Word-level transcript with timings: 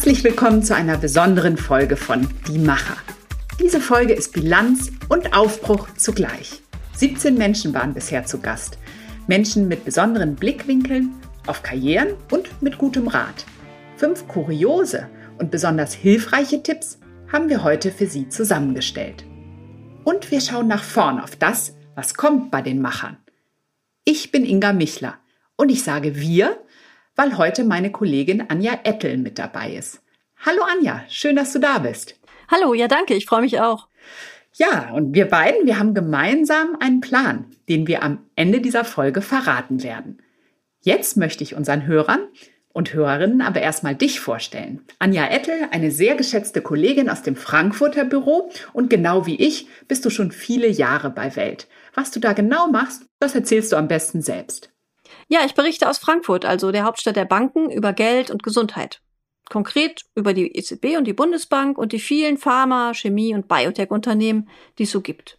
Herzlich 0.00 0.24
willkommen 0.24 0.62
zu 0.62 0.74
einer 0.74 0.96
besonderen 0.96 1.58
Folge 1.58 1.94
von 1.94 2.26
Die 2.48 2.58
Macher. 2.58 2.96
Diese 3.60 3.82
Folge 3.82 4.14
ist 4.14 4.32
Bilanz 4.32 4.90
und 5.10 5.36
Aufbruch 5.36 5.88
zugleich. 5.94 6.62
17 6.96 7.36
Menschen 7.36 7.74
waren 7.74 7.92
bisher 7.92 8.24
zu 8.24 8.40
Gast. 8.40 8.78
Menschen 9.26 9.68
mit 9.68 9.84
besonderen 9.84 10.36
Blickwinkeln 10.36 11.10
auf 11.46 11.62
Karrieren 11.62 12.14
und 12.30 12.62
mit 12.62 12.78
gutem 12.78 13.08
Rat. 13.08 13.44
Fünf 13.98 14.26
kuriose 14.26 15.06
und 15.36 15.50
besonders 15.50 15.92
hilfreiche 15.92 16.62
Tipps 16.62 16.98
haben 17.30 17.50
wir 17.50 17.62
heute 17.62 17.90
für 17.90 18.06
Sie 18.06 18.26
zusammengestellt. 18.30 19.26
Und 20.04 20.30
wir 20.30 20.40
schauen 20.40 20.66
nach 20.66 20.82
vorn 20.82 21.20
auf 21.20 21.36
das, 21.36 21.74
was 21.94 22.14
kommt 22.14 22.50
bei 22.50 22.62
den 22.62 22.80
Machern. 22.80 23.18
Ich 24.06 24.32
bin 24.32 24.46
Inga 24.46 24.72
Michler 24.72 25.18
und 25.58 25.70
ich 25.70 25.84
sage 25.84 26.16
wir, 26.16 26.56
weil 27.16 27.36
heute 27.36 27.64
meine 27.64 27.92
Kollegin 27.92 28.48
Anja 28.48 28.80
Ettel 28.84 29.16
mit 29.16 29.38
dabei 29.38 29.72
ist. 29.72 30.02
Hallo 30.44 30.62
Anja, 30.62 31.04
schön, 31.08 31.36
dass 31.36 31.52
du 31.52 31.58
da 31.58 31.78
bist. 31.78 32.18
Hallo, 32.50 32.74
ja 32.74 32.88
danke, 32.88 33.14
ich 33.14 33.26
freue 33.26 33.42
mich 33.42 33.60
auch. 33.60 33.88
Ja, 34.54 34.90
und 34.92 35.14
wir 35.14 35.26
beiden, 35.26 35.66
wir 35.66 35.78
haben 35.78 35.94
gemeinsam 35.94 36.76
einen 36.80 37.00
Plan, 37.00 37.46
den 37.68 37.86
wir 37.86 38.02
am 38.02 38.26
Ende 38.36 38.60
dieser 38.60 38.84
Folge 38.84 39.22
verraten 39.22 39.82
werden. 39.82 40.20
Jetzt 40.80 41.16
möchte 41.16 41.44
ich 41.44 41.54
unseren 41.54 41.86
Hörern 41.86 42.20
und 42.72 42.94
Hörerinnen 42.94 43.42
aber 43.42 43.60
erstmal 43.60 43.94
dich 43.94 44.20
vorstellen. 44.20 44.80
Anja 44.98 45.26
Ettel, 45.26 45.68
eine 45.70 45.90
sehr 45.90 46.14
geschätzte 46.14 46.62
Kollegin 46.62 47.10
aus 47.10 47.22
dem 47.22 47.36
Frankfurter 47.36 48.04
Büro 48.04 48.50
und 48.72 48.90
genau 48.90 49.26
wie 49.26 49.36
ich 49.36 49.68
bist 49.88 50.04
du 50.04 50.10
schon 50.10 50.32
viele 50.32 50.68
Jahre 50.68 51.10
bei 51.10 51.36
Welt. 51.36 51.68
Was 51.94 52.10
du 52.10 52.20
da 52.20 52.32
genau 52.32 52.68
machst, 52.68 53.06
das 53.18 53.34
erzählst 53.34 53.72
du 53.72 53.76
am 53.76 53.88
besten 53.88 54.22
selbst. 54.22 54.70
Ja, 55.32 55.42
ich 55.46 55.54
berichte 55.54 55.88
aus 55.88 55.98
Frankfurt, 55.98 56.44
also 56.44 56.72
der 56.72 56.82
Hauptstadt 56.82 57.14
der 57.14 57.24
Banken, 57.24 57.70
über 57.70 57.92
Geld 57.92 58.32
und 58.32 58.42
Gesundheit. 58.42 59.00
Konkret 59.48 60.04
über 60.16 60.34
die 60.34 60.56
EZB 60.56 60.96
und 60.98 61.04
die 61.04 61.12
Bundesbank 61.12 61.78
und 61.78 61.92
die 61.92 62.00
vielen 62.00 62.36
Pharma-, 62.36 62.94
Chemie- 62.94 63.32
und 63.32 63.46
Biotech-Unternehmen, 63.46 64.48
die 64.76 64.82
es 64.82 64.90
so 64.90 65.00
gibt. 65.00 65.38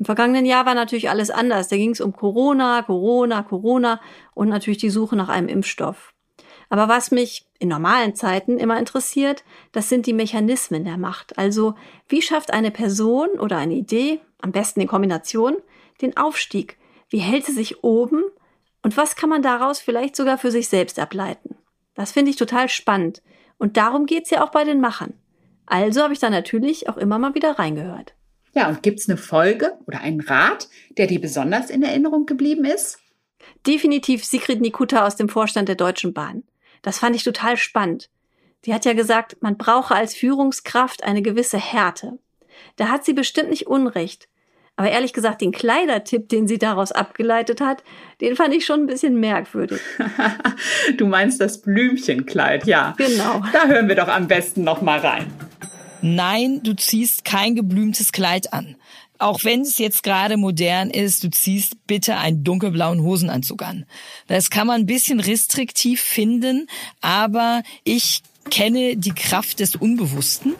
Im 0.00 0.04
vergangenen 0.04 0.46
Jahr 0.46 0.66
war 0.66 0.74
natürlich 0.74 1.10
alles 1.10 1.30
anders. 1.30 1.68
Da 1.68 1.76
ging 1.76 1.92
es 1.92 2.00
um 2.00 2.12
Corona, 2.12 2.82
Corona, 2.82 3.44
Corona 3.44 4.00
und 4.34 4.48
natürlich 4.48 4.78
die 4.78 4.90
Suche 4.90 5.14
nach 5.14 5.28
einem 5.28 5.46
Impfstoff. 5.46 6.12
Aber 6.68 6.88
was 6.88 7.12
mich 7.12 7.46
in 7.60 7.68
normalen 7.68 8.16
Zeiten 8.16 8.58
immer 8.58 8.80
interessiert, 8.80 9.44
das 9.70 9.88
sind 9.88 10.06
die 10.06 10.12
Mechanismen 10.12 10.84
der 10.84 10.98
Macht. 10.98 11.38
Also 11.38 11.76
wie 12.08 12.20
schafft 12.20 12.52
eine 12.52 12.72
Person 12.72 13.28
oder 13.38 13.58
eine 13.58 13.74
Idee, 13.74 14.22
am 14.40 14.50
besten 14.50 14.80
in 14.80 14.88
Kombination, 14.88 15.56
den 16.00 16.16
Aufstieg? 16.16 16.78
Wie 17.10 17.18
hält 17.18 17.44
sie 17.44 17.52
sich 17.52 17.84
oben? 17.84 18.24
Und 18.82 18.96
was 18.96 19.16
kann 19.16 19.28
man 19.28 19.42
daraus 19.42 19.80
vielleicht 19.80 20.16
sogar 20.16 20.38
für 20.38 20.50
sich 20.50 20.68
selbst 20.68 20.98
ableiten? 20.98 21.56
Das 21.94 22.12
finde 22.12 22.30
ich 22.30 22.36
total 22.36 22.68
spannend. 22.68 23.22
Und 23.58 23.76
darum 23.76 24.06
geht's 24.06 24.30
ja 24.30 24.42
auch 24.42 24.50
bei 24.50 24.64
den 24.64 24.80
Machern. 24.80 25.14
Also 25.66 26.02
habe 26.02 26.14
ich 26.14 26.18
da 26.18 26.30
natürlich 26.30 26.88
auch 26.88 26.96
immer 26.96 27.18
mal 27.18 27.34
wieder 27.34 27.58
reingehört. 27.58 28.14
Ja, 28.54 28.68
und 28.68 28.82
gibt's 28.82 29.08
eine 29.08 29.18
Folge 29.18 29.78
oder 29.86 30.00
einen 30.00 30.20
Rat, 30.20 30.68
der 30.96 31.06
dir 31.06 31.20
besonders 31.20 31.70
in 31.70 31.82
Erinnerung 31.82 32.26
geblieben 32.26 32.64
ist? 32.64 32.98
Definitiv 33.66 34.24
Sigrid 34.24 34.60
Nikuta 34.60 35.06
aus 35.06 35.16
dem 35.16 35.28
Vorstand 35.28 35.68
der 35.68 35.76
Deutschen 35.76 36.12
Bahn. 36.12 36.42
Das 36.82 36.98
fand 36.98 37.14
ich 37.14 37.22
total 37.22 37.56
spannend. 37.56 38.10
Die 38.64 38.74
hat 38.74 38.84
ja 38.84 38.94
gesagt, 38.94 39.36
man 39.40 39.56
brauche 39.56 39.94
als 39.94 40.14
Führungskraft 40.14 41.04
eine 41.04 41.22
gewisse 41.22 41.58
Härte. 41.58 42.18
Da 42.76 42.88
hat 42.88 43.04
sie 43.04 43.12
bestimmt 43.12 43.50
nicht 43.50 43.66
Unrecht. 43.66 44.28
Aber 44.80 44.90
ehrlich 44.90 45.12
gesagt, 45.12 45.42
den 45.42 45.52
Kleidertipp, 45.52 46.30
den 46.30 46.48
sie 46.48 46.56
daraus 46.56 46.90
abgeleitet 46.90 47.60
hat, 47.60 47.84
den 48.22 48.34
fand 48.34 48.54
ich 48.54 48.64
schon 48.64 48.80
ein 48.80 48.86
bisschen 48.86 49.20
merkwürdig. 49.20 49.78
du 50.96 51.06
meinst 51.06 51.38
das 51.38 51.60
Blümchenkleid, 51.60 52.66
ja. 52.66 52.94
Genau. 52.96 53.42
Da 53.52 53.66
hören 53.66 53.88
wir 53.88 53.94
doch 53.94 54.08
am 54.08 54.26
besten 54.26 54.64
noch 54.64 54.80
mal 54.80 55.00
rein. 55.00 55.26
Nein, 56.00 56.62
du 56.62 56.74
ziehst 56.74 57.26
kein 57.26 57.54
geblümtes 57.56 58.10
Kleid 58.10 58.54
an. 58.54 58.74
Auch 59.18 59.44
wenn 59.44 59.60
es 59.60 59.76
jetzt 59.76 60.02
gerade 60.02 60.38
modern 60.38 60.88
ist, 60.88 61.24
du 61.24 61.28
ziehst 61.28 61.86
bitte 61.86 62.16
einen 62.16 62.42
dunkelblauen 62.42 63.02
Hosenanzug 63.02 63.62
an. 63.62 63.84
Das 64.28 64.48
kann 64.48 64.66
man 64.66 64.80
ein 64.80 64.86
bisschen 64.86 65.20
restriktiv 65.20 66.00
finden, 66.00 66.68
aber 67.02 67.62
ich 67.84 68.22
kenne 68.48 68.96
die 68.96 69.12
Kraft 69.12 69.60
des 69.60 69.76
Unbewussten. 69.76 70.54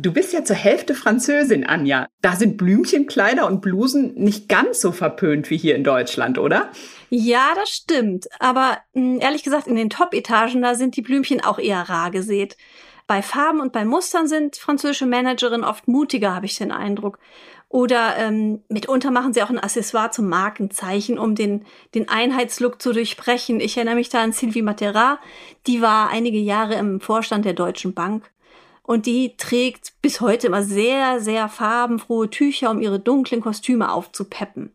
Du 0.00 0.12
bist 0.12 0.32
ja 0.32 0.44
zur 0.44 0.54
Hälfte 0.54 0.94
Französin, 0.94 1.66
Anja. 1.66 2.06
Da 2.22 2.36
sind 2.36 2.56
Blümchenkleider 2.56 3.48
und 3.48 3.60
Blusen 3.60 4.14
nicht 4.14 4.48
ganz 4.48 4.80
so 4.80 4.92
verpönt 4.92 5.50
wie 5.50 5.56
hier 5.56 5.74
in 5.74 5.82
Deutschland, 5.82 6.38
oder? 6.38 6.70
Ja, 7.10 7.48
das 7.56 7.70
stimmt. 7.70 8.28
Aber 8.38 8.78
hm, 8.94 9.18
ehrlich 9.20 9.42
gesagt, 9.42 9.66
in 9.66 9.74
den 9.74 9.90
Top-Etagen, 9.90 10.62
da 10.62 10.76
sind 10.76 10.94
die 10.94 11.02
Blümchen 11.02 11.42
auch 11.42 11.58
eher 11.58 11.88
rar 11.88 12.12
gesät. 12.12 12.56
Bei 13.08 13.22
Farben 13.22 13.60
und 13.60 13.72
bei 13.72 13.84
Mustern 13.84 14.28
sind 14.28 14.56
französische 14.56 15.06
Managerinnen 15.06 15.64
oft 15.64 15.88
mutiger, 15.88 16.32
habe 16.32 16.46
ich 16.46 16.56
den 16.56 16.70
Eindruck. 16.70 17.18
Oder 17.68 18.16
ähm, 18.18 18.62
mitunter 18.68 19.10
machen 19.10 19.32
sie 19.32 19.42
auch 19.42 19.50
ein 19.50 19.58
Accessoire 19.58 20.12
zum 20.12 20.28
Markenzeichen, 20.28 21.18
um 21.18 21.34
den, 21.34 21.66
den 21.96 22.08
Einheitslook 22.08 22.80
zu 22.80 22.92
durchbrechen. 22.92 23.58
Ich 23.58 23.76
erinnere 23.76 23.96
mich 23.96 24.10
da 24.10 24.22
an 24.22 24.32
Sylvie 24.32 24.62
Matera, 24.62 25.18
die 25.66 25.82
war 25.82 26.08
einige 26.10 26.38
Jahre 26.38 26.74
im 26.76 27.00
Vorstand 27.00 27.44
der 27.44 27.54
Deutschen 27.54 27.94
Bank. 27.94 28.30
Und 28.88 29.04
die 29.04 29.36
trägt 29.36 29.92
bis 30.00 30.22
heute 30.22 30.46
immer 30.46 30.62
sehr, 30.62 31.20
sehr 31.20 31.50
farbenfrohe 31.50 32.30
Tücher, 32.30 32.70
um 32.70 32.80
ihre 32.80 32.98
dunklen 32.98 33.42
Kostüme 33.42 33.92
aufzupeppen. 33.92 34.72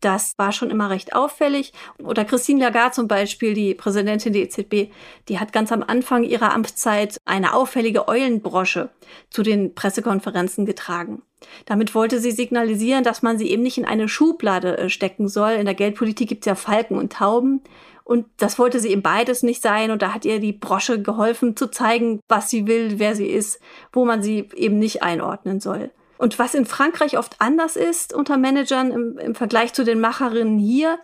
Das 0.00 0.32
war 0.38 0.50
schon 0.50 0.70
immer 0.70 0.88
recht 0.88 1.14
auffällig. 1.14 1.74
Oder 2.02 2.24
Christine 2.24 2.64
Lagarde 2.64 2.94
zum 2.94 3.06
Beispiel, 3.06 3.52
die 3.52 3.74
Präsidentin 3.74 4.32
der 4.32 4.44
EZB, 4.44 4.90
die 5.28 5.38
hat 5.38 5.52
ganz 5.52 5.72
am 5.72 5.82
Anfang 5.82 6.24
ihrer 6.24 6.54
Amtszeit 6.54 7.18
eine 7.26 7.52
auffällige 7.52 8.08
Eulenbrosche 8.08 8.88
zu 9.28 9.42
den 9.42 9.74
Pressekonferenzen 9.74 10.64
getragen. 10.64 11.20
Damit 11.66 11.94
wollte 11.94 12.20
sie 12.20 12.30
signalisieren, 12.30 13.04
dass 13.04 13.20
man 13.20 13.36
sie 13.36 13.50
eben 13.50 13.62
nicht 13.62 13.76
in 13.76 13.84
eine 13.84 14.08
Schublade 14.08 14.78
äh, 14.78 14.88
stecken 14.88 15.28
soll. 15.28 15.52
In 15.52 15.66
der 15.66 15.74
Geldpolitik 15.74 16.30
gibt 16.30 16.44
es 16.44 16.46
ja 16.46 16.54
Falken 16.54 16.96
und 16.96 17.12
Tauben. 17.12 17.60
Und 18.04 18.26
das 18.36 18.58
wollte 18.58 18.80
sie 18.80 18.90
eben 18.90 19.02
beides 19.02 19.42
nicht 19.42 19.62
sein. 19.62 19.90
Und 19.90 20.02
da 20.02 20.12
hat 20.12 20.24
ihr 20.24 20.38
die 20.38 20.52
Brosche 20.52 21.00
geholfen 21.00 21.56
zu 21.56 21.68
zeigen, 21.68 22.20
was 22.28 22.50
sie 22.50 22.66
will, 22.66 22.98
wer 22.98 23.16
sie 23.16 23.28
ist, 23.28 23.60
wo 23.92 24.04
man 24.04 24.22
sie 24.22 24.50
eben 24.54 24.78
nicht 24.78 25.02
einordnen 25.02 25.58
soll. 25.60 25.90
Und 26.18 26.38
was 26.38 26.54
in 26.54 26.66
Frankreich 26.66 27.18
oft 27.18 27.36
anders 27.40 27.76
ist 27.76 28.12
unter 28.12 28.36
Managern 28.36 28.92
im, 28.92 29.18
im 29.18 29.34
Vergleich 29.34 29.72
zu 29.72 29.84
den 29.84 30.00
Macherinnen 30.00 30.58
hier, 30.58 30.98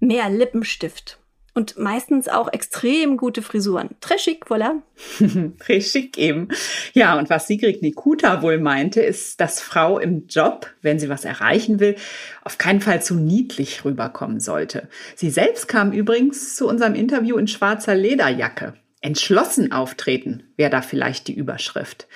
mehr 0.00 0.28
Lippenstift. 0.28 1.18
Und 1.56 1.78
meistens 1.78 2.28
auch 2.28 2.52
extrem 2.52 3.16
gute 3.16 3.40
Frisuren. 3.40 3.88
Très 4.02 4.18
chic, 4.18 4.44
voilà. 4.44 4.82
Très 5.58 5.80
chic 5.80 6.18
eben. 6.18 6.48
Ja, 6.92 7.18
und 7.18 7.30
was 7.30 7.46
Sigrid 7.46 7.80
Nikuta 7.80 8.42
wohl 8.42 8.58
meinte, 8.58 9.00
ist, 9.00 9.40
dass 9.40 9.62
Frau 9.62 9.98
im 9.98 10.26
Job, 10.28 10.66
wenn 10.82 10.98
sie 10.98 11.08
was 11.08 11.24
erreichen 11.24 11.80
will, 11.80 11.96
auf 12.44 12.58
keinen 12.58 12.82
Fall 12.82 13.00
zu 13.00 13.14
niedlich 13.14 13.86
rüberkommen 13.86 14.38
sollte. 14.38 14.90
Sie 15.14 15.30
selbst 15.30 15.66
kam 15.66 15.92
übrigens 15.92 16.56
zu 16.56 16.68
unserem 16.68 16.94
Interview 16.94 17.38
in 17.38 17.48
schwarzer 17.48 17.94
Lederjacke. 17.94 18.74
Entschlossen 19.00 19.72
auftreten 19.72 20.42
wäre 20.56 20.70
da 20.70 20.82
vielleicht 20.82 21.26
die 21.26 21.34
Überschrift. 21.34 22.06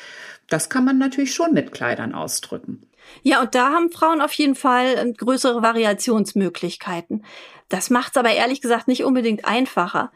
Das 0.51 0.69
kann 0.69 0.84
man 0.84 0.99
natürlich 0.99 1.33
schon 1.33 1.55
mit 1.55 1.72
Kleidern 1.72 2.15
ausdrücken. 2.15 2.83
Ja, 3.22 3.41
und 3.41 3.55
da 3.55 3.71
haben 3.71 3.91
Frauen 3.91 4.21
auf 4.21 4.33
jeden 4.33 4.55
Fall 4.55 4.97
äh, 4.97 5.12
größere 5.12 5.62
Variationsmöglichkeiten. 5.62 7.25
Das 7.69 7.91
macht 7.91 8.12
es 8.12 8.16
aber 8.16 8.31
ehrlich 8.31 8.61
gesagt 8.61 8.88
nicht 8.88 9.05
unbedingt 9.05 9.44
einfacher. 9.44 10.12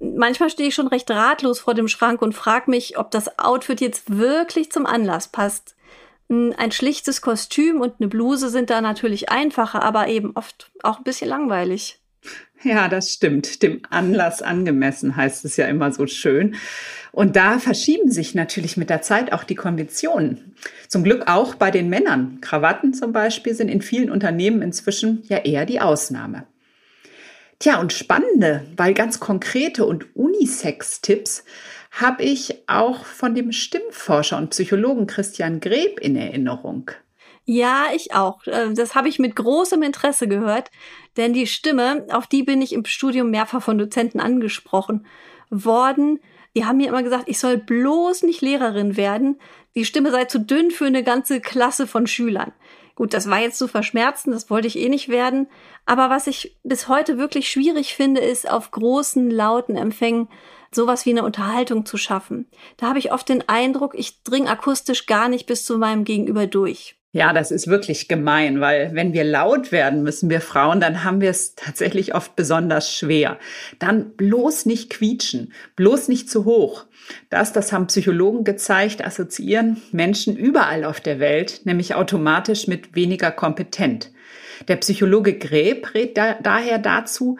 Manchmal 0.00 0.50
stehe 0.50 0.68
ich 0.68 0.74
schon 0.74 0.88
recht 0.88 1.10
ratlos 1.10 1.60
vor 1.60 1.74
dem 1.74 1.86
Schrank 1.86 2.22
und 2.22 2.34
frage 2.34 2.70
mich, 2.70 2.98
ob 2.98 3.12
das 3.12 3.38
Outfit 3.38 3.80
jetzt 3.80 4.18
wirklich 4.18 4.72
zum 4.72 4.84
Anlass 4.84 5.28
passt. 5.28 5.76
Ein 6.28 6.72
schlichtes 6.72 7.20
Kostüm 7.20 7.80
und 7.80 7.94
eine 8.00 8.08
Bluse 8.08 8.48
sind 8.48 8.70
da 8.70 8.80
natürlich 8.80 9.28
einfacher, 9.28 9.82
aber 9.82 10.08
eben 10.08 10.32
oft 10.34 10.72
auch 10.82 10.98
ein 10.98 11.04
bisschen 11.04 11.28
langweilig. 11.28 12.01
Ja, 12.62 12.88
das 12.88 13.12
stimmt. 13.12 13.62
Dem 13.62 13.82
Anlass 13.90 14.40
angemessen 14.40 15.16
heißt 15.16 15.44
es 15.44 15.56
ja 15.56 15.66
immer 15.66 15.92
so 15.92 16.06
schön. 16.06 16.54
Und 17.10 17.36
da 17.36 17.58
verschieben 17.58 18.10
sich 18.10 18.34
natürlich 18.34 18.76
mit 18.76 18.88
der 18.88 19.02
Zeit 19.02 19.32
auch 19.32 19.44
die 19.44 19.56
Konditionen. 19.56 20.54
Zum 20.88 21.02
Glück 21.02 21.28
auch 21.28 21.56
bei 21.56 21.70
den 21.70 21.88
Männern. 21.88 22.38
Krawatten 22.40 22.94
zum 22.94 23.12
Beispiel 23.12 23.54
sind 23.54 23.68
in 23.68 23.82
vielen 23.82 24.10
Unternehmen 24.10 24.62
inzwischen 24.62 25.22
ja 25.28 25.38
eher 25.38 25.66
die 25.66 25.80
Ausnahme. 25.80 26.46
Tja, 27.58 27.80
und 27.80 27.92
spannende, 27.92 28.64
weil 28.76 28.94
ganz 28.94 29.20
konkrete 29.20 29.84
und 29.84 30.16
Unisex-Tipps 30.16 31.44
habe 31.92 32.22
ich 32.22 32.68
auch 32.68 33.04
von 33.04 33.34
dem 33.34 33.52
Stimmforscher 33.52 34.38
und 34.38 34.50
Psychologen 34.50 35.06
Christian 35.06 35.60
Greb 35.60 36.00
in 36.00 36.16
Erinnerung. 36.16 36.90
Ja, 37.44 37.86
ich 37.94 38.14
auch. 38.14 38.46
Äh, 38.46 38.72
das 38.74 38.94
habe 38.94 39.08
ich 39.08 39.18
mit 39.18 39.36
großem 39.36 39.82
Interesse 39.82 40.28
gehört, 40.28 40.70
denn 41.16 41.32
die 41.32 41.46
Stimme, 41.46 42.06
auf 42.10 42.26
die 42.26 42.42
bin 42.42 42.62
ich 42.62 42.72
im 42.72 42.84
Studium 42.84 43.30
mehrfach 43.30 43.62
von 43.62 43.78
Dozenten 43.78 44.20
angesprochen 44.20 45.06
worden. 45.50 46.20
Die 46.54 46.64
haben 46.64 46.76
mir 46.76 46.88
immer 46.88 47.02
gesagt, 47.02 47.24
ich 47.28 47.38
soll 47.38 47.56
bloß 47.56 48.22
nicht 48.22 48.42
Lehrerin 48.42 48.96
werden. 48.96 49.40
Die 49.74 49.84
Stimme 49.84 50.10
sei 50.10 50.26
zu 50.26 50.38
dünn 50.38 50.70
für 50.70 50.86
eine 50.86 51.02
ganze 51.02 51.40
Klasse 51.40 51.86
von 51.86 52.06
Schülern. 52.06 52.52
Gut, 52.94 53.14
das 53.14 53.28
war 53.30 53.40
jetzt 53.40 53.58
zu 53.58 53.68
verschmerzen, 53.68 54.32
das 54.32 54.50
wollte 54.50 54.68
ich 54.68 54.78
eh 54.78 54.90
nicht 54.90 55.08
werden. 55.08 55.48
Aber 55.86 56.10
was 56.10 56.26
ich 56.26 56.58
bis 56.62 56.88
heute 56.88 57.16
wirklich 57.16 57.50
schwierig 57.50 57.94
finde, 57.94 58.20
ist 58.20 58.48
auf 58.48 58.70
großen, 58.70 59.30
lauten 59.30 59.76
Empfängen 59.76 60.28
sowas 60.70 61.06
wie 61.06 61.10
eine 61.10 61.24
Unterhaltung 61.24 61.86
zu 61.86 61.96
schaffen. 61.96 62.48
Da 62.76 62.88
habe 62.88 62.98
ich 62.98 63.12
oft 63.12 63.28
den 63.28 63.48
Eindruck, 63.48 63.94
ich 63.96 64.22
dring 64.22 64.46
akustisch 64.46 65.06
gar 65.06 65.28
nicht 65.28 65.46
bis 65.46 65.64
zu 65.64 65.78
meinem 65.78 66.04
Gegenüber 66.04 66.46
durch. 66.46 66.96
Ja, 67.14 67.34
das 67.34 67.50
ist 67.50 67.66
wirklich 67.66 68.08
gemein, 68.08 68.62
weil 68.62 68.94
wenn 68.94 69.12
wir 69.12 69.24
laut 69.24 69.70
werden 69.70 70.02
müssen, 70.02 70.30
wir 70.30 70.40
Frauen, 70.40 70.80
dann 70.80 71.04
haben 71.04 71.20
wir 71.20 71.28
es 71.28 71.54
tatsächlich 71.54 72.14
oft 72.14 72.36
besonders 72.36 72.90
schwer. 72.90 73.38
Dann 73.78 74.16
bloß 74.16 74.64
nicht 74.64 74.88
quietschen, 74.88 75.52
bloß 75.76 76.08
nicht 76.08 76.30
zu 76.30 76.46
hoch. 76.46 76.86
Das, 77.28 77.52
das 77.52 77.70
haben 77.70 77.88
Psychologen 77.88 78.44
gezeigt, 78.44 79.04
assoziieren 79.04 79.82
Menschen 79.92 80.38
überall 80.38 80.84
auf 80.84 81.00
der 81.00 81.20
Welt, 81.20 81.60
nämlich 81.64 81.94
automatisch 81.94 82.66
mit 82.66 82.94
weniger 82.96 83.30
kompetent. 83.30 84.10
Der 84.68 84.76
Psychologe 84.76 85.36
Greb 85.36 85.92
rät 85.94 86.16
da, 86.16 86.38
daher 86.42 86.78
dazu, 86.78 87.36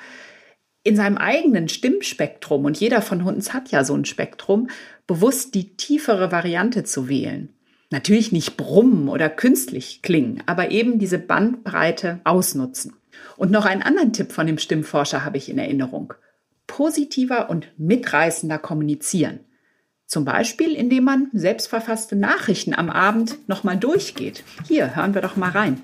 in 0.85 0.97
seinem 0.97 1.17
eigenen 1.17 1.71
Stimmspektrum, 1.71 2.67
und 2.67 2.79
jeder 2.79 3.01
von 3.01 3.23
uns 3.23 3.55
hat 3.55 3.71
ja 3.71 3.85
so 3.85 3.95
ein 3.95 4.05
Spektrum, 4.05 4.69
bewusst 5.07 5.55
die 5.55 5.77
tiefere 5.77 6.31
Variante 6.31 6.85
zu 6.85 7.09
wählen. 7.09 7.55
Natürlich 7.93 8.33
nicht 8.33 8.57
brummen 8.57 9.11
oder 9.11 9.29
künstlich 9.29 10.01
klingen, 10.01 10.43
aber 10.47 10.71
eben 10.71 10.99
diese 10.99 11.19
Bandbreite 11.19 12.21
ausnutzen. 12.25 12.95
Und 13.37 13.51
noch 13.51 13.67
einen 13.67 13.83
anderen 13.83 14.15
Tipp 14.15 14.33
von 14.33 14.47
dem 14.47 14.57
Stimmforscher 14.57 15.27
habe 15.27 15.37
ich 15.37 15.51
in 15.51 15.59
Erinnerung. 15.59 16.15
Positiver 16.67 17.51
und 17.51 17.69
mitreißender 17.77 18.59
kommunizieren. 18.59 19.41
Zum 20.07 20.25
Beispiel, 20.25 20.75
indem 20.75 21.05
man 21.05 21.29
selbstverfasste 21.35 22.17
Nachrichten 22.17 22.73
am 22.75 22.89
Abend 22.89 23.47
nochmal 23.47 23.77
durchgeht. 23.77 24.43
Hier, 24.67 24.97
hören 24.97 25.15
wir 25.15 25.21
doch 25.21 25.37
mal 25.37 25.51
rein. 25.51 25.83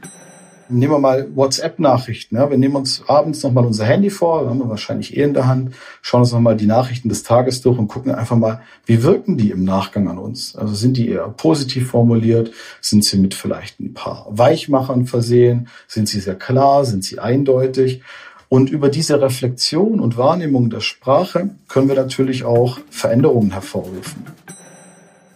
Nehmen 0.70 0.92
wir 0.92 0.98
mal 0.98 1.28
WhatsApp-Nachrichten. 1.34 2.36
Ja? 2.36 2.50
Wir 2.50 2.58
nehmen 2.58 2.76
uns 2.76 3.02
abends 3.08 3.42
nochmal 3.42 3.64
unser 3.64 3.84
Handy 3.84 4.10
vor, 4.10 4.48
haben 4.48 4.58
wir 4.58 4.68
wahrscheinlich 4.68 5.16
eh 5.16 5.22
in 5.22 5.32
der 5.32 5.46
Hand, 5.46 5.74
schauen 6.02 6.20
uns 6.20 6.32
nochmal 6.32 6.56
die 6.56 6.66
Nachrichten 6.66 7.08
des 7.08 7.22
Tages 7.22 7.62
durch 7.62 7.78
und 7.78 7.88
gucken 7.88 8.14
einfach 8.14 8.36
mal, 8.36 8.60
wie 8.84 9.02
wirken 9.02 9.38
die 9.38 9.50
im 9.50 9.64
Nachgang 9.64 10.08
an 10.08 10.18
uns? 10.18 10.56
Also 10.56 10.74
sind 10.74 10.96
die 10.96 11.08
eher 11.08 11.28
positiv 11.28 11.90
formuliert? 11.90 12.52
Sind 12.80 13.04
sie 13.04 13.18
mit 13.18 13.34
vielleicht 13.34 13.80
ein 13.80 13.94
paar 13.94 14.26
Weichmachern 14.28 15.06
versehen? 15.06 15.68
Sind 15.86 16.08
sie 16.08 16.20
sehr 16.20 16.36
klar? 16.36 16.84
Sind 16.84 17.02
sie 17.02 17.18
eindeutig? 17.18 18.02
Und 18.50 18.70
über 18.70 18.88
diese 18.88 19.20
Reflexion 19.20 20.00
und 20.00 20.16
Wahrnehmung 20.16 20.70
der 20.70 20.80
Sprache 20.80 21.50
können 21.68 21.88
wir 21.88 21.96
natürlich 21.96 22.44
auch 22.44 22.78
Veränderungen 22.90 23.52
hervorrufen. 23.52 24.24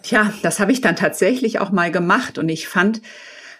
Tja, 0.02 0.32
das 0.42 0.60
habe 0.60 0.72
ich 0.72 0.80
dann 0.80 0.96
tatsächlich 0.96 1.60
auch 1.60 1.70
mal 1.70 1.92
gemacht 1.92 2.38
und 2.38 2.48
ich 2.48 2.68
fand, 2.68 3.02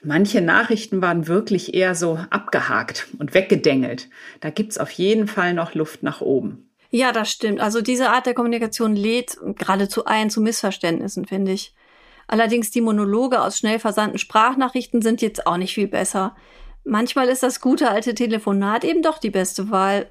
Manche 0.05 0.41
Nachrichten 0.41 1.01
waren 1.01 1.29
wirklich 1.29 1.75
eher 1.75 1.95
so 1.95 2.19
abgehakt 2.31 3.09
und 3.19 3.35
weggedengelt. 3.35 4.09
Da 4.41 4.51
gibt's 4.51 4.79
auf 4.79 4.91
jeden 4.91 5.29
Fall 5.29 5.55
noch 5.55 5.75
Luft 5.75 6.03
nach 6.03 6.21
oben. 6.21 6.69
Ja, 6.91 7.13
das 7.13 7.31
stimmt. 7.31 7.61
Also 7.61 7.81
diese 7.81 8.11
Art 8.11 8.27
der 8.27 8.35
Kommunikation 8.35 8.97
lädt 8.97 9.39
geradezu 9.57 10.05
ein 10.05 10.29
zu 10.29 10.41
Missverständnissen, 10.41 11.25
finde 11.25 11.53
ich. 11.53 11.75
Allerdings 12.27 12.71
die 12.71 12.81
Monologe 12.81 13.41
aus 13.41 13.59
schnell 13.59 13.79
versandten 13.79 14.19
Sprachnachrichten 14.19 15.03
sind 15.03 15.23
jetzt 15.23 15.47
auch 15.47 15.57
nicht 15.57 15.75
viel 15.75 15.89
besser. 15.89 16.37
Manchmal 16.85 17.29
ist 17.29 17.43
das 17.43 17.61
gute 17.61 17.91
alte 17.91 18.15
Telefonat 18.15 18.85
eben 18.85 19.03
doch 19.03 19.19
die 19.19 19.31
beste 19.31 19.71
Wahl. 19.71 20.11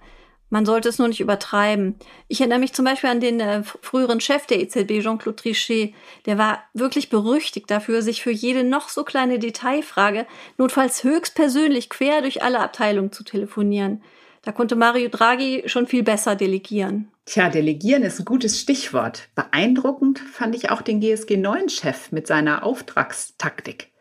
Man 0.52 0.66
sollte 0.66 0.90
es 0.90 1.00
nur 1.00 1.08
nicht 1.08 1.22
übertreiben. 1.22 1.96
Ich 2.28 2.42
erinnere 2.42 2.60
mich 2.60 2.74
zum 2.74 2.84
Beispiel 2.84 3.10
an 3.10 3.22
den 3.22 3.40
äh, 3.40 3.64
früheren 3.64 4.20
Chef 4.20 4.46
der 4.48 4.60
EZB, 4.60 5.02
Jean-Claude 5.02 5.38
Trichet. 5.38 5.94
Der 6.26 6.38
war 6.38 6.62
wirklich 6.74 7.10
berüchtigt 7.10 7.72
dafür, 7.72 8.02
sich 8.02 8.22
für 8.22 8.32
jede 8.32 8.66
noch 8.66 8.90
so 8.90 9.06
kleine 9.06 9.40
Detailfrage 9.40 10.28
notfalls 10.58 11.06
höchstpersönlich 11.06 11.90
quer 11.90 12.22
durch 12.22 12.44
alle 12.44 12.60
Abteilungen 12.60 13.14
zu 13.14 13.24
telefonieren. 13.24 14.04
Da 14.42 14.52
konnte 14.52 14.76
Mario 14.76 15.08
Draghi 15.08 15.64
schon 15.68 15.88
viel 15.88 16.04
besser 16.04 16.36
delegieren. 16.36 17.10
Tja, 17.26 17.48
delegieren 17.48 18.04
ist 18.04 18.20
ein 18.20 18.26
gutes 18.26 18.60
Stichwort. 18.60 19.30
Beeindruckend 19.36 20.20
fand 20.20 20.54
ich 20.54 20.70
auch 20.70 20.82
den 20.82 21.00
GSG-9-Chef 21.00 22.12
mit 22.12 22.28
seiner 22.28 22.66
Auftragstaktik. 22.66 23.92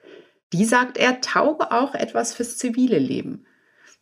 Die 0.52 0.64
sagt 0.64 0.96
er, 0.96 1.20
tauge 1.20 1.70
auch 1.70 1.94
etwas 1.94 2.34
fürs 2.34 2.58
zivile 2.58 2.98
Leben. 2.98 3.46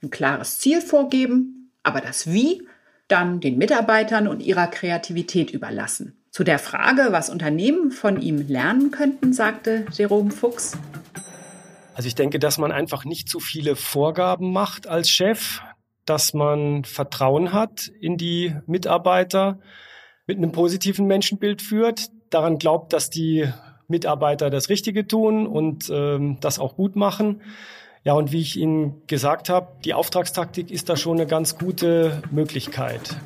Ein 0.03 0.09
klares 0.09 0.61
Ziel 0.61 0.81
vorgeben, 0.81 1.58
aber 1.83 2.01
das 2.01 2.33
Wie 2.33 2.63
dann 3.09 3.41
den 3.41 3.57
Mitarbeitern 3.57 4.29
und 4.29 4.41
ihrer 4.41 4.67
Kreativität 4.67 5.51
überlassen. 5.51 6.15
Zu 6.31 6.45
der 6.45 6.59
Frage, 6.59 7.09
was 7.11 7.31
Unternehmen 7.31 7.91
von 7.91 8.21
ihm 8.21 8.47
lernen 8.47 8.91
könnten, 8.91 9.33
sagte 9.33 9.87
Jerome 9.93 10.31
Fuchs. 10.31 10.77
Also 11.95 12.07
ich 12.07 12.15
denke, 12.15 12.39
dass 12.39 12.59
man 12.59 12.71
einfach 12.71 13.05
nicht 13.05 13.29
zu 13.29 13.41
viele 13.41 13.75
Vorgaben 13.75 14.53
macht 14.53 14.87
als 14.87 15.11
Chef, 15.11 15.63
dass 16.05 16.35
man 16.35 16.85
Vertrauen 16.85 17.53
hat 17.53 17.89
in 18.01 18.17
die 18.17 18.55
Mitarbeiter, 18.67 19.59
mit 20.27 20.37
einem 20.37 20.53
positiven 20.53 21.07
Menschenbild 21.07 21.63
führt, 21.63 22.11
daran 22.31 22.59
glaubt, 22.59 22.93
dass 22.93 23.09
die 23.09 23.49
Mitarbeiter 23.89 24.51
das 24.51 24.69
Richtige 24.69 25.07
tun 25.07 25.47
und 25.47 25.89
ähm, 25.91 26.37
das 26.41 26.59
auch 26.59 26.77
gut 26.77 26.95
machen 26.95 27.41
ja, 28.05 28.13
und 28.15 28.33
wie 28.33 28.41
ich 28.41 28.57
Ihnen 28.57 29.03
gesagt 29.07 29.49
habe, 29.49 29.69
die 29.85 29.95
Auftragstaktik 29.95 30.71
ist 30.71 30.89
da 30.89 30.97
schon 30.97 31.19
eine 31.19 31.27
ganz 31.27 31.59
gute 31.59 32.23
Möglichkeit. 32.31 33.17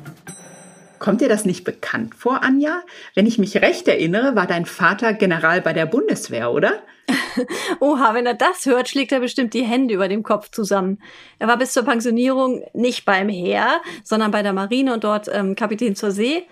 Kommt 0.99 1.19
dir 1.19 1.27
das 1.27 1.43
nicht 1.43 1.65
bekannt 1.65 2.15
vor, 2.15 2.43
Anja? 2.43 2.81
Wenn 3.13 3.27
ich 3.27 3.37
mich 3.37 3.57
recht 3.57 3.89
erinnere, 3.89 4.37
war 4.37 4.47
dein 4.47 4.65
Vater 4.65 5.13
General 5.13 5.59
bei 5.59 5.73
der 5.73 5.85
Bundeswehr, 5.85 6.51
oder? 6.51 6.81
Oha, 7.81 8.13
wenn 8.13 8.25
er 8.25 8.35
das 8.35 8.65
hört, 8.65 8.87
schlägt 8.87 9.11
er 9.11 9.19
bestimmt 9.19 9.53
die 9.53 9.63
Hände 9.63 9.93
über 9.93 10.07
dem 10.07 10.23
Kopf 10.23 10.49
zusammen. 10.51 10.99
Er 11.39 11.49
war 11.49 11.57
bis 11.57 11.73
zur 11.73 11.83
Pensionierung 11.83 12.63
nicht 12.73 13.03
beim 13.03 13.27
Heer, 13.27 13.81
sondern 14.03 14.31
bei 14.31 14.43
der 14.43 14.53
Marine 14.53 14.93
und 14.93 15.03
dort 15.03 15.27
ähm, 15.27 15.55
Kapitän 15.55 15.95
zur 15.95 16.11
See. 16.11 16.43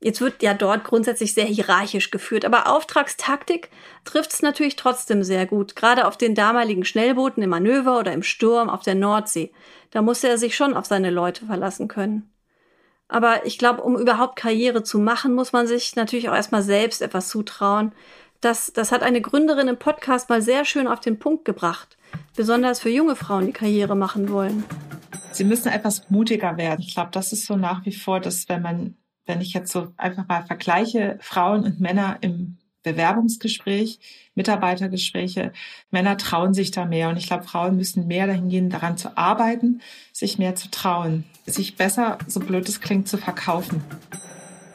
Jetzt 0.00 0.20
wird 0.20 0.42
ja 0.44 0.54
dort 0.54 0.84
grundsätzlich 0.84 1.34
sehr 1.34 1.46
hierarchisch 1.46 2.10
geführt, 2.12 2.44
aber 2.44 2.68
Auftragstaktik 2.68 3.68
trifft 4.04 4.32
es 4.32 4.42
natürlich 4.42 4.76
trotzdem 4.76 5.24
sehr 5.24 5.44
gut, 5.44 5.74
gerade 5.74 6.06
auf 6.06 6.16
den 6.16 6.36
damaligen 6.36 6.84
Schnellbooten 6.84 7.42
im 7.42 7.50
Manöver 7.50 7.98
oder 7.98 8.12
im 8.12 8.22
Sturm 8.22 8.70
auf 8.70 8.82
der 8.82 8.94
Nordsee. 8.94 9.50
Da 9.90 10.00
musste 10.00 10.28
er 10.28 10.38
sich 10.38 10.54
schon 10.54 10.74
auf 10.74 10.86
seine 10.86 11.10
Leute 11.10 11.46
verlassen 11.46 11.88
können. 11.88 12.30
Aber 13.08 13.44
ich 13.46 13.58
glaube, 13.58 13.82
um 13.82 13.96
überhaupt 13.98 14.36
Karriere 14.36 14.84
zu 14.84 14.98
machen, 14.98 15.34
muss 15.34 15.52
man 15.52 15.66
sich 15.66 15.96
natürlich 15.96 16.28
auch 16.28 16.34
erstmal 16.34 16.62
selbst 16.62 17.02
etwas 17.02 17.28
zutrauen. 17.28 17.92
Das, 18.40 18.72
das 18.72 18.92
hat 18.92 19.02
eine 19.02 19.20
Gründerin 19.20 19.66
im 19.66 19.78
Podcast 19.78 20.28
mal 20.28 20.42
sehr 20.42 20.64
schön 20.64 20.86
auf 20.86 21.00
den 21.00 21.18
Punkt 21.18 21.44
gebracht. 21.44 21.96
Besonders 22.36 22.80
für 22.80 22.90
junge 22.90 23.16
Frauen, 23.16 23.46
die 23.46 23.52
Karriere 23.52 23.96
machen 23.96 24.30
wollen. 24.30 24.62
Sie 25.32 25.44
müssen 25.44 25.72
etwas 25.72 26.08
mutiger 26.10 26.56
werden. 26.56 26.82
Ich 26.82 26.94
glaube, 26.94 27.10
das 27.12 27.32
ist 27.32 27.46
so 27.46 27.56
nach 27.56 27.84
wie 27.84 27.92
vor, 27.92 28.20
dass 28.20 28.48
wenn 28.48 28.62
man 28.62 28.96
wenn 29.28 29.40
ich 29.40 29.52
jetzt 29.52 29.70
so 29.70 29.92
einfach 29.96 30.26
mal 30.26 30.44
vergleiche 30.44 31.18
Frauen 31.20 31.62
und 31.64 31.80
Männer 31.80 32.16
im 32.22 32.56
Bewerbungsgespräch, 32.82 34.00
Mitarbeitergespräche, 34.34 35.52
Männer 35.90 36.16
trauen 36.16 36.54
sich 36.54 36.70
da 36.70 36.86
mehr. 36.86 37.10
Und 37.10 37.18
ich 37.18 37.26
glaube, 37.26 37.44
Frauen 37.44 37.76
müssen 37.76 38.06
mehr 38.06 38.26
dahin 38.26 38.48
gehen, 38.48 38.70
daran 38.70 38.96
zu 38.96 39.16
arbeiten, 39.18 39.82
sich 40.12 40.38
mehr 40.38 40.54
zu 40.54 40.70
trauen, 40.70 41.24
sich 41.44 41.76
besser, 41.76 42.18
so 42.26 42.40
blöd 42.40 42.68
es 42.68 42.80
klingt, 42.80 43.08
zu 43.08 43.18
verkaufen. 43.18 43.82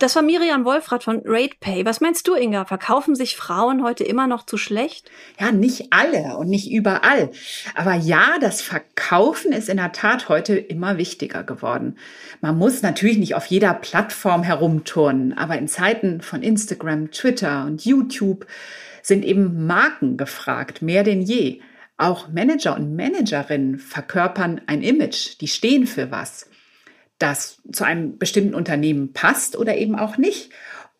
Das 0.04 0.18
war 0.18 0.22
Miriam 0.22 0.66
Wolfrath 0.66 1.06
von 1.06 1.22
RatePay. 1.24 1.86
Was 1.86 2.02
meinst 2.02 2.28
du, 2.28 2.36
Inga? 2.36 2.66
Verkaufen 2.66 3.16
sich 3.16 3.38
Frauen 3.38 3.82
heute 3.82 4.04
immer 4.04 4.28
noch 4.28 4.46
zu 4.46 4.58
schlecht? 4.58 5.10
Ja, 5.40 5.54
nicht 5.54 5.94
alle 5.94 6.36
und 6.36 6.50
nicht 6.50 6.70
überall. 6.70 7.32
Aber 7.74 7.94
ja, 7.94 8.38
das 8.42 8.62
Verkaufen 8.62 9.54
ist 9.54 9.70
in 9.70 9.78
der 9.78 9.94
Tat 9.94 10.28
heute 10.28 10.58
immer 10.58 10.98
wichtiger 10.98 11.46
geworden. 11.46 11.96
Man 12.42 12.58
muss 12.58 12.82
natürlich 12.82 13.18
nicht 13.18 13.34
auf 13.36 13.46
jeder 13.46 13.74
Plattform 13.74 14.44
herumturnen, 14.44 15.38
aber 15.38 15.58
in 15.58 15.70
Zeiten 15.70 16.20
von 16.20 16.44
Instagram, 16.44 17.12
Twitter 17.12 17.64
und 17.64 17.86
YouTube 17.86 18.46
sind 19.02 19.24
eben 19.24 19.66
Marken 19.66 20.18
gefragt, 20.18 20.82
mehr 20.82 21.04
denn 21.06 21.22
je. 21.22 21.62
Auch 21.96 22.28
Manager 22.28 22.76
und 22.76 22.94
Managerinnen 22.94 23.80
verkörpern 23.80 24.60
ein 24.68 24.82
Image, 24.82 25.40
die 25.40 25.48
stehen 25.48 25.88
für 25.88 26.12
was 26.12 26.50
das 27.24 27.62
zu 27.72 27.86
einem 27.86 28.18
bestimmten 28.18 28.54
Unternehmen 28.54 29.14
passt 29.14 29.58
oder 29.58 29.78
eben 29.78 29.96
auch 29.96 30.18
nicht 30.18 30.52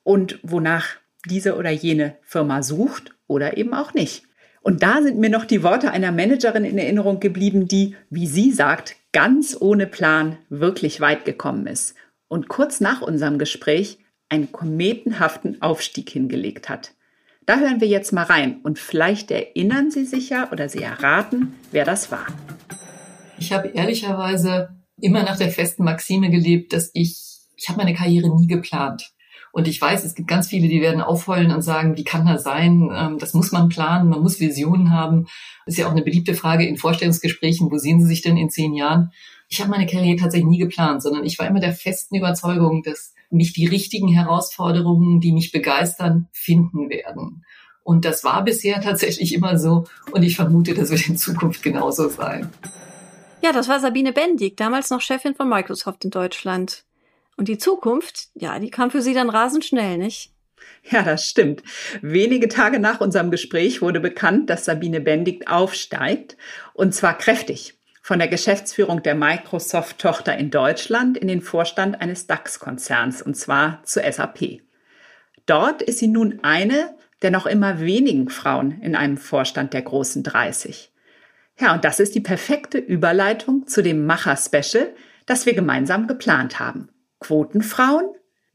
und 0.04 0.40
wonach 0.42 0.88
diese 1.30 1.56
oder 1.56 1.70
jene 1.70 2.18
Firma 2.22 2.64
sucht 2.64 3.12
oder 3.28 3.58
eben 3.58 3.74
auch 3.74 3.94
nicht. 3.94 4.24
Und 4.62 4.82
da 4.82 5.02
sind 5.02 5.20
mir 5.20 5.30
noch 5.30 5.44
die 5.44 5.64
Worte 5.64 5.92
einer 5.92 6.14
Managerin 6.14 6.64
in 6.64 6.78
Erinnerung 6.78 7.20
geblieben, 7.20 7.68
die, 7.68 7.96
wie 8.10 8.28
sie 8.28 8.52
sagt, 8.52 8.96
ganz 9.12 9.58
ohne 9.60 9.86
Plan 9.86 10.38
wirklich 10.50 11.02
weit 11.02 11.26
gekommen 11.26 11.68
ist 11.68 11.96
und 12.30 12.48
kurz 12.48 12.80
nach 12.80 13.02
unserem 13.02 13.38
Gespräch 13.38 14.00
einen 14.30 14.52
kometenhaften 14.52 15.62
Aufstieg 15.62 16.10
hingelegt 16.10 16.70
hat. 16.70 16.94
Da 17.46 17.60
hören 17.60 17.82
wir 17.82 17.90
jetzt 17.90 18.14
mal 18.14 18.24
rein 18.24 18.62
und 18.64 18.80
vielleicht 18.80 19.30
erinnern 19.30 19.92
Sie 19.92 20.06
sich 20.06 20.30
ja 20.30 20.50
oder 20.54 20.70
Sie 20.70 20.82
erraten, 20.82 21.54
wer 21.72 21.84
das 21.84 22.10
war. 22.10 22.26
Ich 23.38 23.52
habe 23.52 23.68
ehrlicherweise 23.68 24.70
immer 25.04 25.24
nach 25.24 25.38
der 25.38 25.52
festen 25.52 25.84
Maxime 25.84 26.30
gelebt, 26.30 26.74
dass 26.74 26.90
ich, 26.94 27.18
ich 27.58 27.68
habe 27.68 27.78
meine 27.78 27.94
Karriere 27.94 28.34
nie 28.36 28.48
geplant. 28.48 29.12
Und 29.52 29.68
ich 29.68 29.80
weiß, 29.80 30.04
es 30.04 30.16
gibt 30.16 30.28
ganz 30.28 30.48
viele, 30.48 30.68
die 30.68 30.82
werden 30.82 31.02
aufheulen 31.02 31.52
und 31.52 31.62
sagen, 31.62 31.96
wie 31.96 32.04
kann 32.04 32.26
das 32.26 32.44
sein? 32.44 32.90
Ähm, 32.92 33.20
das 33.20 33.36
muss 33.36 33.52
man 33.52 33.70
planen, 33.70 34.10
man 34.10 34.22
muss 34.22 34.40
Visionen 34.40 34.92
haben. 34.92 35.28
Das 35.66 35.76
ist 35.76 35.78
ja 35.78 35.88
auch 35.88 35.92
eine 35.92 36.02
beliebte 36.02 36.34
Frage 36.34 36.66
in 36.66 36.78
Vorstellungsgesprächen, 36.78 37.70
wo 37.70 37.78
sehen 37.78 38.02
Sie 38.02 38.08
sich 38.08 38.22
denn 38.22 38.38
in 38.38 38.50
zehn 38.50 38.74
Jahren? 38.74 39.12
Ich 39.50 39.60
habe 39.60 39.70
meine 39.70 39.86
Karriere 39.86 40.16
tatsächlich 40.16 40.50
nie 40.50 40.58
geplant, 40.58 41.04
sondern 41.04 41.24
ich 41.26 41.38
war 41.38 41.46
immer 41.46 41.60
der 41.60 41.74
festen 41.74 42.16
Überzeugung, 42.16 42.82
dass 42.82 43.14
mich 43.30 43.54
die 43.54 43.68
richtigen 43.68 44.08
Herausforderungen, 44.08 45.20
die 45.20 45.34
mich 45.34 45.52
begeistern, 45.52 46.30
finden 46.32 46.90
werden. 46.90 47.44
Und 47.84 48.06
das 48.06 48.24
war 48.24 48.44
bisher 48.44 48.82
tatsächlich 48.82 49.36
immer 49.36 49.60
so. 49.60 49.86
Und 50.12 50.24
ich 50.24 50.36
vermute, 50.36 50.74
das 50.74 50.90
wird 50.90 51.08
in 51.08 51.18
Zukunft 51.18 51.62
genauso 51.62 52.10
sein. 52.10 52.50
Ja, 53.44 53.52
das 53.52 53.68
war 53.68 53.80
Sabine 53.82 54.14
Bendig, 54.14 54.56
damals 54.56 54.90
noch 54.90 55.02
Chefin 55.02 55.36
von 55.36 55.50
Microsoft 55.50 56.06
in 56.06 56.12
Deutschland. 56.12 56.86
Und 57.36 57.50
die 57.50 57.58
Zukunft, 57.58 58.30
ja, 58.36 58.58
die 58.58 58.70
kam 58.70 58.90
für 58.90 59.02
sie 59.02 59.14
dann 59.14 59.30
rasend 59.30 59.66
schnell, 59.66 59.98
nicht? 59.98 60.32
Ja, 60.90 61.02
das 61.02 61.26
stimmt. 61.28 61.62
Wenige 62.02 62.48
Tage 62.48 62.80
nach 62.80 63.02
unserem 63.02 63.32
Gespräch 63.32 63.82
wurde 63.82 64.00
bekannt, 64.00 64.50
dass 64.50 64.64
Sabine 64.64 65.02
Bendig 65.02 65.50
aufsteigt. 65.50 66.38
Und 66.74 66.96
zwar 66.96 67.18
kräftig. 67.18 67.78
Von 68.02 68.20
der 68.20 68.30
Geschäftsführung 68.30 69.04
der 69.04 69.16
Microsoft-Tochter 69.16 70.38
in 70.38 70.50
Deutschland 70.50 71.18
in 71.18 71.28
den 71.28 71.42
Vorstand 71.42 72.00
eines 72.00 72.28
DAX-Konzerns, 72.28 73.22
und 73.22 73.36
zwar 73.36 73.84
zu 73.84 74.00
SAP. 74.00 74.62
Dort 75.46 75.82
ist 75.82 76.00
sie 76.00 76.08
nun 76.08 76.40
eine 76.44 76.96
der 77.24 77.32
noch 77.32 77.46
immer 77.46 77.80
wenigen 77.80 78.30
Frauen 78.30 78.82
in 78.82 78.96
einem 78.96 79.18
Vorstand 79.18 79.74
der 79.74 79.82
großen 79.82 80.24
30. 80.24 80.93
Ja, 81.60 81.74
und 81.74 81.86
das 81.86 82.00
ist 82.00 82.16
die 82.16 82.22
perfekte 82.22 82.78
Überleitung 82.78 83.68
zu 83.68 83.84
dem 83.84 84.06
Macher-Special, 84.06 84.94
das 85.26 85.46
wir 85.46 85.54
gemeinsam 85.54 86.08
geplant 86.08 86.60
haben. 86.60 86.90
Quotenfrauen? 87.20 88.06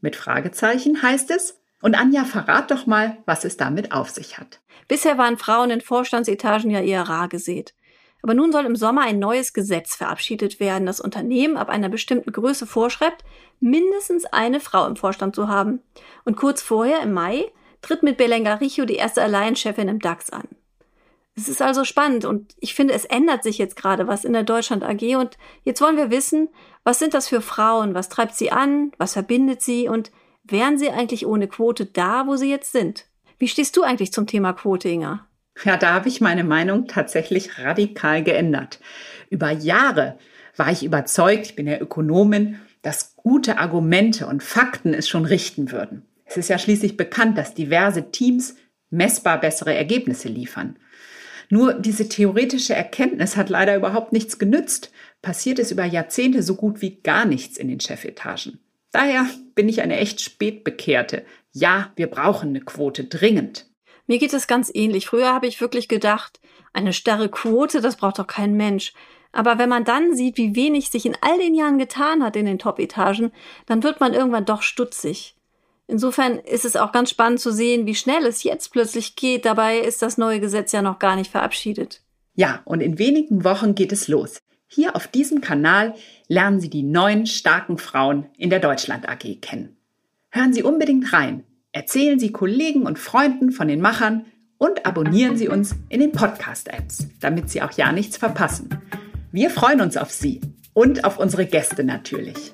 Mit 0.00 0.16
Fragezeichen 0.16 1.02
heißt 1.02 1.30
es. 1.30 1.60
Und 1.80 1.94
Anja, 1.94 2.24
verrat 2.24 2.70
doch 2.70 2.86
mal, 2.86 3.18
was 3.24 3.44
es 3.44 3.56
damit 3.56 3.92
auf 3.92 4.10
sich 4.10 4.38
hat. 4.38 4.60
Bisher 4.88 5.16
waren 5.16 5.38
Frauen 5.38 5.70
in 5.70 5.80
Vorstandsetagen 5.80 6.70
ja 6.70 6.80
eher 6.80 7.02
rar 7.02 7.28
gesät. 7.28 7.74
Aber 8.22 8.34
nun 8.34 8.50
soll 8.50 8.66
im 8.66 8.74
Sommer 8.74 9.02
ein 9.02 9.20
neues 9.20 9.52
Gesetz 9.52 9.94
verabschiedet 9.94 10.58
werden, 10.58 10.86
das 10.86 11.00
Unternehmen 11.00 11.56
ab 11.56 11.68
einer 11.68 11.88
bestimmten 11.88 12.32
Größe 12.32 12.66
vorschreibt, 12.66 13.24
mindestens 13.60 14.24
eine 14.24 14.58
Frau 14.58 14.86
im 14.86 14.96
Vorstand 14.96 15.36
zu 15.36 15.46
haben. 15.46 15.80
Und 16.24 16.36
kurz 16.36 16.60
vorher, 16.60 17.00
im 17.02 17.12
Mai, 17.12 17.44
tritt 17.80 18.02
mit 18.02 18.16
Belenga 18.16 18.54
Richo 18.54 18.84
die 18.84 18.96
erste 18.96 19.22
Alliance-Chefin 19.22 19.86
im 19.86 20.00
DAX 20.00 20.30
an. 20.30 20.48
Es 21.38 21.48
ist 21.48 21.62
also 21.62 21.84
spannend 21.84 22.24
und 22.24 22.54
ich 22.58 22.74
finde, 22.74 22.94
es 22.94 23.04
ändert 23.04 23.44
sich 23.44 23.58
jetzt 23.58 23.76
gerade 23.76 24.08
was 24.08 24.24
in 24.24 24.32
der 24.32 24.42
Deutschland 24.42 24.82
AG 24.82 25.16
und 25.16 25.38
jetzt 25.62 25.80
wollen 25.80 25.96
wir 25.96 26.10
wissen, 26.10 26.48
was 26.82 26.98
sind 26.98 27.14
das 27.14 27.28
für 27.28 27.40
Frauen, 27.40 27.94
was 27.94 28.08
treibt 28.08 28.34
sie 28.34 28.50
an, 28.50 28.90
was 28.98 29.12
verbindet 29.12 29.62
sie 29.62 29.88
und 29.88 30.10
wären 30.42 30.78
sie 30.78 30.90
eigentlich 30.90 31.26
ohne 31.26 31.46
Quote 31.46 31.86
da, 31.86 32.26
wo 32.26 32.34
sie 32.34 32.50
jetzt 32.50 32.72
sind? 32.72 33.06
Wie 33.38 33.46
stehst 33.46 33.76
du 33.76 33.84
eigentlich 33.84 34.12
zum 34.12 34.26
Thema 34.26 34.52
Quote, 34.52 34.88
Inga? 34.88 35.28
Ja, 35.62 35.76
da 35.76 35.92
habe 35.92 36.08
ich 36.08 36.20
meine 36.20 36.42
Meinung 36.42 36.88
tatsächlich 36.88 37.60
radikal 37.60 38.24
geändert. 38.24 38.80
Über 39.30 39.52
Jahre 39.52 40.18
war 40.56 40.72
ich 40.72 40.84
überzeugt, 40.84 41.46
ich 41.46 41.54
bin 41.54 41.68
ja 41.68 41.78
Ökonomin, 41.78 42.58
dass 42.82 43.14
gute 43.14 43.58
Argumente 43.58 44.26
und 44.26 44.42
Fakten 44.42 44.92
es 44.92 45.08
schon 45.08 45.24
richten 45.24 45.70
würden. 45.70 46.04
Es 46.24 46.36
ist 46.36 46.48
ja 46.48 46.58
schließlich 46.58 46.96
bekannt, 46.96 47.38
dass 47.38 47.54
diverse 47.54 48.10
Teams 48.10 48.56
messbar 48.90 49.40
bessere 49.40 49.74
Ergebnisse 49.74 50.28
liefern. 50.28 50.76
Nur 51.50 51.74
diese 51.74 52.08
theoretische 52.08 52.74
Erkenntnis 52.74 53.36
hat 53.36 53.48
leider 53.48 53.76
überhaupt 53.76 54.12
nichts 54.12 54.38
genützt. 54.38 54.90
Passiert 55.22 55.58
es 55.58 55.70
über 55.70 55.84
Jahrzehnte 55.84 56.42
so 56.42 56.54
gut 56.54 56.82
wie 56.82 56.96
gar 56.96 57.24
nichts 57.24 57.56
in 57.56 57.68
den 57.68 57.80
Chefetagen. 57.80 58.58
Daher 58.92 59.26
bin 59.54 59.68
ich 59.68 59.80
eine 59.82 59.96
echt 59.96 60.20
spätbekehrte. 60.20 61.24
Ja, 61.52 61.92
wir 61.96 62.08
brauchen 62.08 62.50
eine 62.50 62.60
Quote 62.60 63.04
dringend. 63.04 63.66
Mir 64.06 64.18
geht 64.18 64.32
es 64.32 64.46
ganz 64.46 64.70
ähnlich. 64.72 65.06
Früher 65.06 65.32
habe 65.32 65.46
ich 65.46 65.60
wirklich 65.60 65.88
gedacht, 65.88 66.40
eine 66.72 66.92
starre 66.92 67.28
Quote, 67.28 67.80
das 67.80 67.96
braucht 67.96 68.18
doch 68.18 68.26
kein 68.26 68.54
Mensch. 68.54 68.92
Aber 69.32 69.58
wenn 69.58 69.68
man 69.68 69.84
dann 69.84 70.16
sieht, 70.16 70.38
wie 70.38 70.54
wenig 70.54 70.90
sich 70.90 71.04
in 71.04 71.16
all 71.20 71.38
den 71.38 71.54
Jahren 71.54 71.78
getan 71.78 72.22
hat 72.22 72.36
in 72.36 72.46
den 72.46 72.58
Top-Etagen, 72.58 73.32
dann 73.66 73.82
wird 73.82 74.00
man 74.00 74.14
irgendwann 74.14 74.46
doch 74.46 74.62
stutzig. 74.62 75.34
Insofern 75.88 76.38
ist 76.38 76.66
es 76.66 76.76
auch 76.76 76.92
ganz 76.92 77.10
spannend 77.10 77.40
zu 77.40 77.50
sehen, 77.50 77.86
wie 77.86 77.94
schnell 77.94 78.26
es 78.26 78.42
jetzt 78.42 78.72
plötzlich 78.72 79.16
geht. 79.16 79.46
Dabei 79.46 79.78
ist 79.78 80.02
das 80.02 80.18
neue 80.18 80.38
Gesetz 80.38 80.70
ja 80.72 80.82
noch 80.82 80.98
gar 80.98 81.16
nicht 81.16 81.30
verabschiedet. 81.30 82.02
Ja, 82.34 82.60
und 82.66 82.80
in 82.80 82.98
wenigen 82.98 83.42
Wochen 83.42 83.74
geht 83.74 83.90
es 83.90 84.06
los. 84.06 84.38
Hier 84.66 84.94
auf 84.94 85.08
diesem 85.08 85.40
Kanal 85.40 85.94
lernen 86.28 86.60
Sie 86.60 86.68
die 86.68 86.82
neuen 86.82 87.26
starken 87.26 87.78
Frauen 87.78 88.26
in 88.36 88.50
der 88.50 88.60
Deutschland 88.60 89.08
AG 89.08 89.40
kennen. 89.40 89.78
Hören 90.30 90.52
Sie 90.52 90.62
unbedingt 90.62 91.10
rein, 91.14 91.44
erzählen 91.72 92.18
Sie 92.18 92.32
Kollegen 92.32 92.82
und 92.82 92.98
Freunden 92.98 93.50
von 93.50 93.66
den 93.66 93.80
Machern 93.80 94.26
und 94.58 94.84
abonnieren 94.84 95.38
Sie 95.38 95.48
uns 95.48 95.74
in 95.88 96.00
den 96.00 96.12
Podcast-Apps, 96.12 97.08
damit 97.18 97.48
Sie 97.48 97.62
auch 97.62 97.72
ja 97.72 97.92
nichts 97.92 98.18
verpassen. 98.18 98.68
Wir 99.32 99.48
freuen 99.48 99.80
uns 99.80 99.96
auf 99.96 100.10
Sie 100.10 100.42
und 100.74 101.04
auf 101.04 101.18
unsere 101.18 101.46
Gäste 101.46 101.82
natürlich. 101.82 102.52